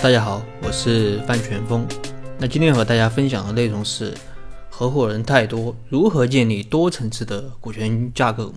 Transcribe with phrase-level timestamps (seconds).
[0.00, 1.84] 大家好，我是范全峰。
[2.38, 4.14] 那今天和大家分享的内容是
[4.70, 8.54] 合伙人太多，如何建立多层次的股权架构，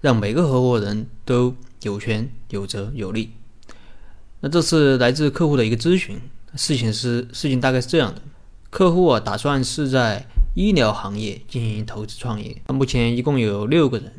[0.00, 3.30] 让每个合伙人都有权有责有利。
[4.40, 6.20] 那这是来自客户的一个咨询，
[6.56, 8.20] 事情是事情大概是这样的：
[8.68, 14.12] 客户啊打算是在医疗行业进行投资创业，那目前一共有六个人。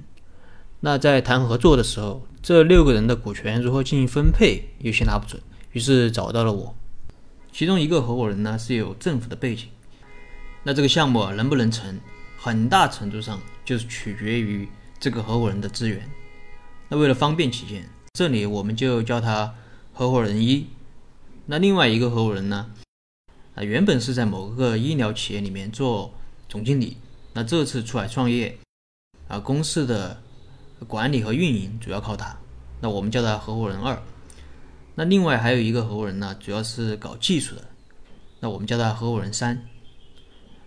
[0.80, 5.42] 那在谈合作的时候，这六个人的股权如何进行分配，有些拿不准。
[5.76, 6.74] 于是找到了我，
[7.52, 9.68] 其中一个合伙人呢是有政府的背景，
[10.64, 12.00] 那这个项目能不能成，
[12.40, 14.70] 很大程度上就是取决于
[15.02, 16.10] 这个合伙人的资源。
[16.88, 19.54] 那为了方便起见，这里我们就叫他
[19.92, 20.68] 合伙人一。
[21.46, 22.72] 那另外一个合伙人呢，
[23.56, 26.14] 啊原本是在某个医疗企业里面做
[26.48, 26.96] 总经理，
[27.34, 28.58] 那这次出来创业，
[29.28, 30.22] 啊公司的
[30.88, 32.38] 管理和运营主要靠他，
[32.80, 34.02] 那我们叫他合伙人二。
[34.96, 37.68] 那另外还有一个合伙人呢，主要是搞技术的，
[38.40, 39.68] 那我们叫他合伙人三。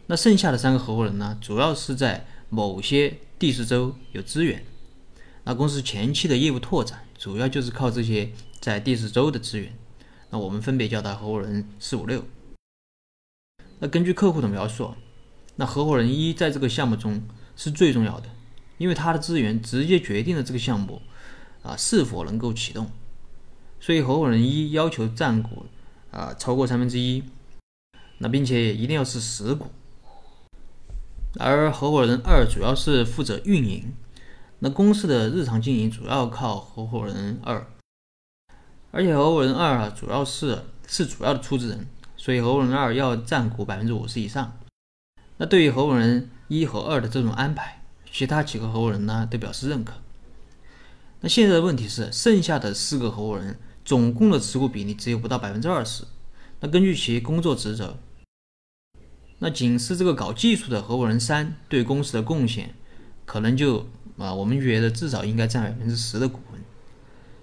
[0.06, 4.64] 那剩下的三个合伙人呢，主要是在某些地市州有资源，
[5.44, 9.74] 那公司前期的业务拓展主要就是靠这些在地市州的资源，
[10.30, 12.22] 那我们分别叫他合伙人四五六。
[13.78, 14.94] 那根据客户的描述，
[15.56, 17.22] 那合伙人一在这个项目中
[17.56, 18.28] 是最重要的，
[18.76, 21.00] 因为他的资源直接决定了这个项目
[21.62, 22.90] 啊是否能够启动。
[23.80, 25.66] 所以合伙人一要求占股
[26.10, 27.22] 啊超过三分之一，
[28.18, 29.68] 那并且一定要是实股。
[31.38, 33.94] 而合伙人二主要是负责运营，
[34.58, 37.66] 那公司的日常经营主要靠合伙人二，
[38.90, 44.58] 而且合伙人二啊主要是是主要的出资人，所以合伙人二要占股百分之五十以上。
[45.36, 49.94] 那对于合伙人一和二的这种安排，其他几个合伙人呢都表示认可。
[51.20, 53.56] 那现在的问题是，剩下的四个合伙人。
[53.88, 56.04] 总共的持股比例只有不到百分之二十，
[56.60, 57.96] 那根据其工作职责，
[59.38, 62.74] 那仅是这个搞技术的合伙人三对公司的贡献，
[63.24, 63.86] 可能就
[64.18, 66.60] 啊，我们觉得至少应该占百分之十的股份。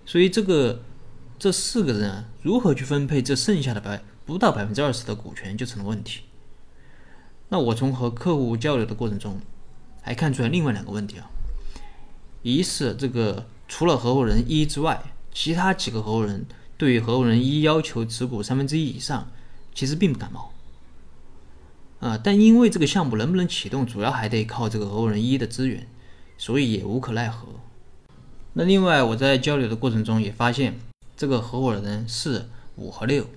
[0.06, 0.84] 所以这个
[1.40, 6.22] 这四个人啊，如何去分配这剩下的百不到百分之二十的股权就成了问题。
[7.50, 9.40] 那我从和客户交流的过程中，
[10.04, 11.28] 还看出来另外两个问题啊，
[12.44, 15.04] 一是这个除了合伙人一之外。
[15.36, 16.46] 其他几个合伙人
[16.78, 19.28] 对于合伙人一要求持股三分之一以上，
[19.74, 20.54] 其实并不感冒，
[22.00, 25.86] 啊，但因为这个项目能不能启动，主要还得靠这个合伙人一的资源，
[26.38, 27.50] 所以也无可奈何。
[28.54, 30.80] 那另外我在交流的过程中也发现，
[31.18, 32.48] 这个合伙人是、
[32.78, 33.28] 五和六，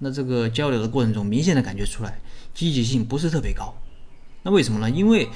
[0.00, 2.18] 那这个交流的过程中明显的感觉出来，
[2.52, 3.72] 积极性不是特别高。
[4.42, 4.90] 那为什么呢？
[4.90, 5.28] 因为，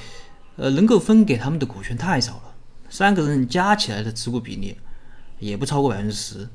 [0.57, 2.55] 呃，能够分给他们的股权太少了，
[2.89, 4.75] 三个人加起来的持股比例。
[5.41, 6.47] 也不超过百分之十，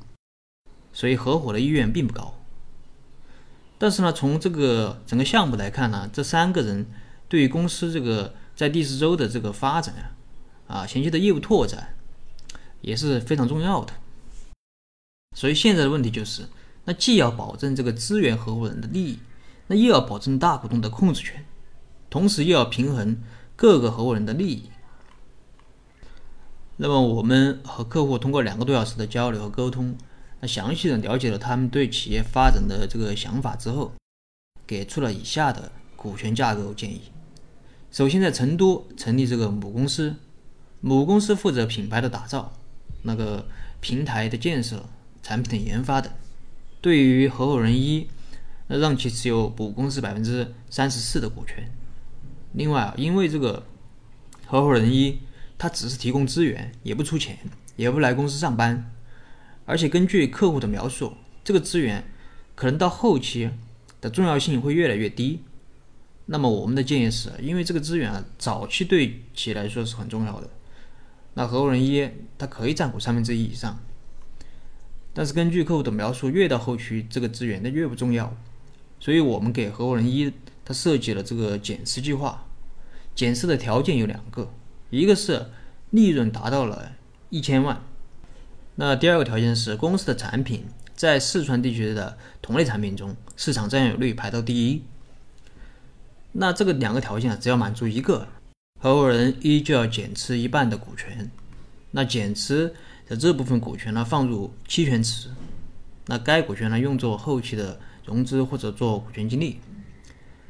[0.92, 2.32] 所以合伙的意愿并不高。
[3.76, 6.86] 但是呢，从这个整个项目来看呢，这三个人
[7.28, 9.94] 对于公司这个在第四周的这个发展
[10.66, 11.94] 啊，啊前期的业务拓展
[12.80, 13.92] 也是非常重要的。
[15.36, 16.46] 所以现在的问题就是，
[16.84, 19.18] 那既要保证这个资源合伙人的利益，
[19.66, 21.44] 那又要保证大股东的控制权，
[22.08, 23.20] 同时又要平衡
[23.56, 24.70] 各个合伙人的利益。
[26.78, 29.96] 那么我们和客户通过两个多小时的交流和沟通，
[30.40, 33.92] 那详细的了解了他们对企业发展的这个想法之后，
[34.66, 37.00] 给出了以下的股权架构建议。
[37.90, 40.16] 首先，在成都成立这个母公司，
[40.82, 42.52] 母公司负责品牌的打造、
[43.04, 43.46] 那个
[43.80, 44.84] 平台的建设、
[45.22, 46.12] 产品的研发等。
[46.82, 48.06] 对于合伙人一，
[48.66, 51.72] 那让其持有母公司百分之三十四的股权。
[52.52, 53.64] 另外啊，因为这个
[54.46, 55.20] 合伙人一。
[55.58, 57.38] 他只是提供资源，也不出钱，
[57.76, 58.92] 也不来公司上班，
[59.64, 62.04] 而且根据客户的描述，这个资源
[62.54, 63.50] 可能到后期
[64.00, 65.42] 的重要性会越来越低。
[66.26, 70.50] 那么我们的建议是，因为这个资源啊，早期对企业来说是很重要的，
[71.34, 73.78] 那合伙人一他可以占股三分之一以上，
[75.14, 78.36] 但是根据客户的描述，越到后期这个资源那越不重要，
[78.98, 80.32] 所以我们给合伙人一
[80.64, 82.46] 他设计了这个减持计划，
[83.14, 84.52] 减持的条件有两个。
[84.90, 85.46] 一个是
[85.90, 86.92] 利润达到了
[87.30, 87.82] 一千万，
[88.76, 94.82] 那第二个条件是公司的产品在四川地区的同类产品中市场占有率排到第一。
[96.32, 98.28] 那这个两个条件啊，只要满足一个，
[98.80, 101.30] 合伙人一就要减持一半的股权。
[101.92, 102.74] 那减持
[103.08, 105.30] 的这部分股权呢，放入期权池，
[106.06, 109.58] 那该股权呢用作后期的融资或者做股权激励。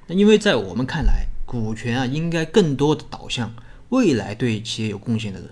[0.08, 3.54] 那因为在我们看来，股权啊应该更多的导向。
[3.90, 5.50] 未来对企业有贡献的人，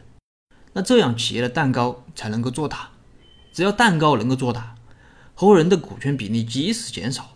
[0.72, 2.90] 那这样企业的蛋糕才能够做大。
[3.52, 4.74] 只要蛋糕能够做大，
[5.34, 7.34] 合伙人的股权比例即使减少，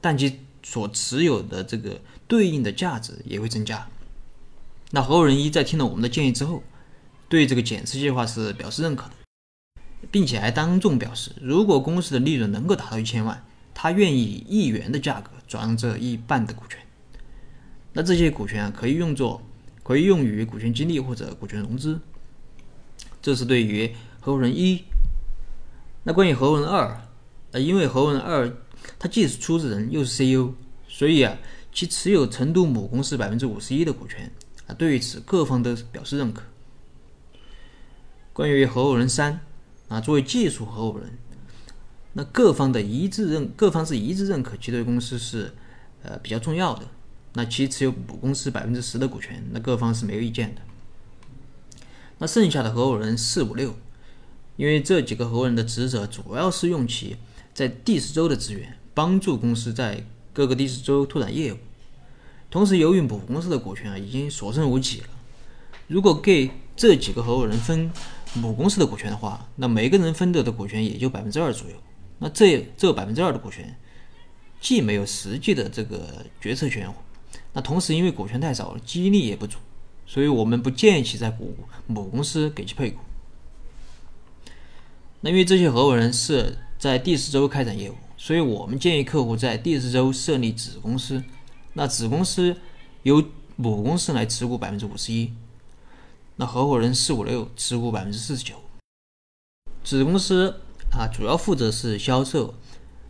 [0.00, 3.88] 但其所持有的这个对应的价值也会增加。
[4.92, 6.62] 那合伙人一在听了我们的建议之后，
[7.28, 9.12] 对这个减持计划是表示认可的，
[10.12, 13.44] 并且还当众表示，如果公司的利润能够达到一千万，
[13.74, 16.80] 他愿意以一元的价格转让这一半的股权。
[17.92, 19.42] 那这些股权啊，可以用作
[19.86, 22.00] 可以用于股权激励或者股权融资。
[23.22, 24.82] 这是对于合伙人一。
[26.02, 27.02] 那关于合伙人二。
[27.52, 28.52] 呃，因为合伙人二
[28.98, 30.54] 他既是出资人又是 CEO，
[30.88, 31.38] 所以啊，
[31.72, 34.32] 其持有成都母公司百分之五十一的股权
[34.66, 34.74] 啊。
[34.74, 36.42] 对于此，各方都表示认可。
[38.32, 39.38] 关于合伙人三
[39.86, 41.16] 啊，作为技术合伙人，
[42.14, 45.54] 那各方的一致认，各方是一致认可其对公司是
[46.02, 46.88] 呃比较重要的。
[47.36, 50.62] 那其持有母公司百分之十的股权，那各方是没有意见的。
[52.16, 53.76] 那剩下的合伙人四五六，
[54.56, 57.16] 因为这几个合伙人的职责主要是用其。
[57.52, 61.58] 在第四周的资源，帮助公司在各个第四周拓展业务。
[62.50, 65.08] 同时，由于母公司的股权啊已经所剩无几了，
[65.86, 67.90] 如果给这几个合伙人分
[68.34, 71.76] 母公司的股权的话，那每个人分得的股权也就百分之二左右。
[72.18, 73.74] 那这这百分之二的股权，
[74.60, 76.90] 既没有实际的这个决策权，
[77.56, 79.58] 那同时因为股权太少了，激励也不足，
[80.06, 81.56] 所以我们不建议其在母
[81.88, 83.00] 母公司给其配股。
[85.22, 86.58] 那因为这些合伙人是。
[86.78, 91.24] 在第四周开展业务，所以我们建议客户在第四周设立子公司。
[91.72, 92.54] 那子公司
[93.02, 93.24] 由
[93.56, 95.32] 母公司来持股百分之五十一，
[96.36, 98.56] 那合伙人四五六持股百分之四十九。
[99.82, 100.60] 子公司
[100.92, 102.54] 啊，主要负责是销售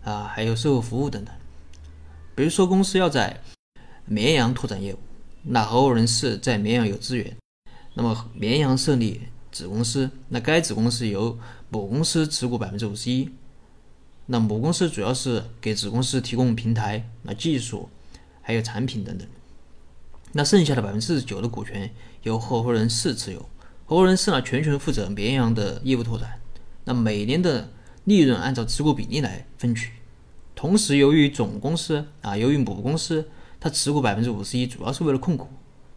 [0.04, 1.34] 啊，还有售后服务等等。
[2.36, 3.42] 比如说公司要在
[4.06, 4.98] 绵阳拓展业务，
[5.42, 7.36] 那合伙人是在绵阳有资源，
[7.94, 11.38] 那么绵阳设立子公司，那该子公司由
[11.68, 13.28] 母公司持股百分之五十一。
[14.26, 17.88] 那母公司主要是给子公司提供平台、那技术，
[18.42, 19.26] 还有产品等等。
[20.32, 21.90] 那剩下的百分之四十九的股权
[22.22, 23.48] 由合伙人四持有，
[23.86, 26.40] 合伙人四呢全权负责绵阳的业务拓展。
[26.84, 27.70] 那每年的
[28.04, 29.92] 利润按照持股比例来分取。
[30.54, 33.28] 同时，由于总公司啊，由于母公司
[33.60, 35.48] 他持股百分之五十一，主要是为了控股，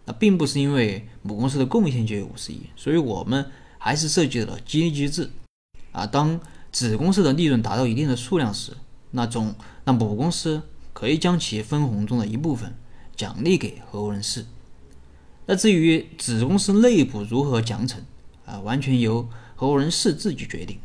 [0.05, 5.29] 那并不是因为母公司的贡献就有五十一，所以我们还是设计了激励机制
[5.91, 6.39] 啊，当。
[6.71, 8.73] 子公司的利润达到一定的数量时，
[9.09, 10.61] 那总那母公司
[10.93, 12.75] 可以将其分红中的一部分
[13.15, 14.45] 奖励给合伙人四。
[15.47, 17.95] 那至于子公司内部如何奖惩
[18.45, 20.77] 啊，完全由合伙人四自己决定。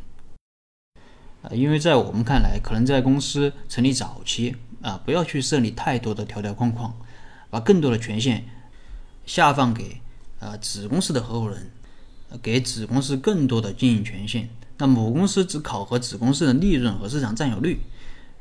[1.43, 6.95] 啊，因为在我们看来，可能在公司成立早期啊，不要去设立太多的条条框框，
[7.49, 8.45] 把更多的权限
[9.25, 10.03] 下放给
[10.41, 11.71] 啊子公司的合伙人，
[12.43, 14.51] 给子公司更多的经营权限。
[14.77, 17.81] 那母公司只考核子公司的利润和市场占有率，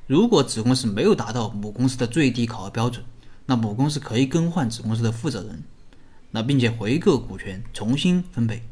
[0.05, 3.05] 如果子公司没有达到母公司的最低考核标准，
[3.45, 5.63] 那母公司可以更换子公司的负责人，
[6.31, 8.63] 那并且回购股权重新分配。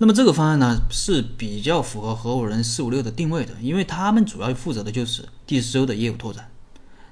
[0.00, 6.50] 那么这个方案呢是比较符合合伙人四五六的定位的，因为他们主要负责的就是第四周的业务拓展，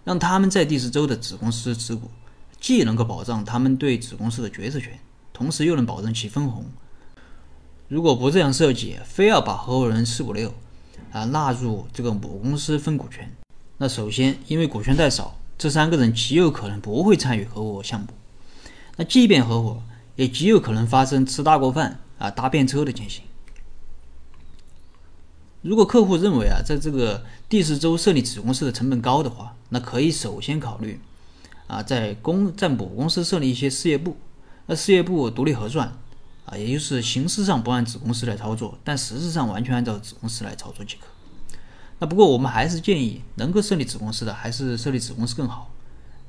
[0.04, 2.10] 让他们在第四周的子公司持股，
[2.60, 4.98] 既能够保障他们对子公司的决策权，
[5.32, 6.66] 同时又能保证其分红。
[7.88, 10.52] 如果不这样设计，非要把合伙人四五六
[11.12, 13.34] 啊纳入这个母公司分股权，
[13.78, 18.08] 那首先因为股权太少，这三个人极有可能不会参与合伙项目。
[18.96, 19.82] 那即便合伙，
[20.16, 23.22] 也极有可能发生吃大锅饭啊搭便车的情形。
[25.66, 31.00] 如果客户认为啊在这个第四周设立子公司的成本高的话，那可以首先考虑
[31.66, 34.16] 啊在公在母公司设立一些事业部，
[34.66, 35.92] 那事业部独立核算。
[36.46, 41.08] 啊，也就是形式上不按子公司来操作，但实质上完全按照子公司来操作即可。
[41.98, 45.72] 那不过我们还是建议，能够设立子公司的还是设立子公司更好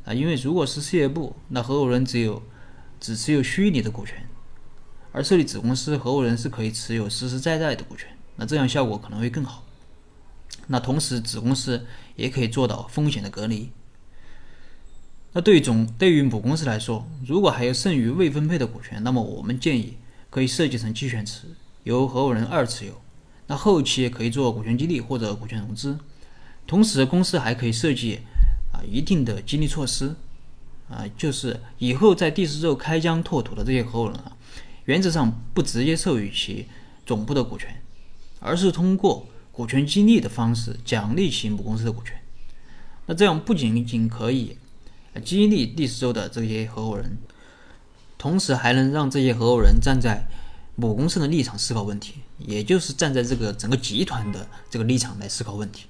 [0.06, 2.42] 啊，因为如果是事业部，那合伙人只有
[3.00, 4.28] 只持有虚拟的股权，
[5.12, 9.66] 而设立子公司，合伙人是可以持有实实在在的股权，那这样效果可能会更好。
[10.68, 13.70] 那同时，子公司也可以做到风险的隔离。
[15.34, 19.98] 那对于总对于母公司来说，如果还有剩余未分配的股权，那么我们建议。
[20.30, 21.48] 可以设计成期权池，
[21.84, 23.02] 由合伙人二持有。
[23.48, 25.98] 那后期可以做股权激励或者股权融资。
[26.68, 28.20] 同时，公司还可以设计
[28.74, 30.14] 啊一定的激励措施
[30.90, 34.36] 啊，就是以后在第四周开疆拓土的这些合伙人啊，
[34.84, 36.68] 原则上不直接授予其
[37.06, 37.82] 总部的股权，
[38.40, 42.20] 而是通过股权激励的方式奖励其母公司的股权。
[43.06, 44.58] 那这样不仅仅可以
[45.24, 47.18] 激励第四周的这些合伙人。
[48.18, 50.28] 同时还能让这些合伙人站在
[50.76, 55.86] 母公司的立场思考问题，也就是站在这个整个集团的这个立场来思考问题。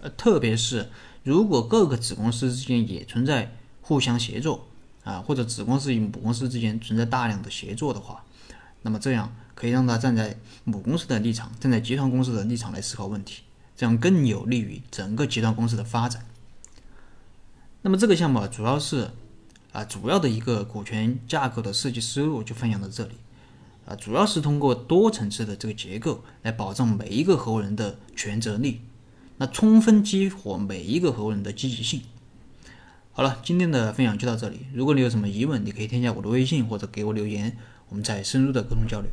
[0.00, 0.90] 呃，特别是
[1.22, 4.66] 如果各个子公司之间也存在互相协作
[5.04, 8.24] 啊，或者子公司与母公司之间存在大量的协作的话，
[8.82, 13.42] 那么这样可以让他站在母公司的立场，站在集团公司的立场来思考问题，
[13.74, 16.24] 这样更有利于整个集团公司的发展。
[17.82, 19.10] 那么这个项目啊，主要是
[19.72, 23.14] 啊，主要的一个股权架构的设计思路就分享到这里
[23.84, 28.82] 啊，主要是通过多层次的这个结构来保障每一个合伙人的权责力。
[29.38, 32.02] 那充分激活每一个合伙人的积极性。
[33.10, 34.66] 好了，今天的分享就到这里。
[34.72, 37.56] 如果你有什么疑问，你可以添加我的微信或者给我留言，
[37.88, 39.10] 我们再深入的沟通交流。